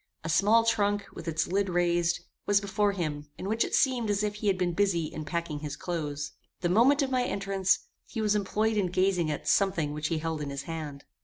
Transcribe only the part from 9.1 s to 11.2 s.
at something which he held in his hand.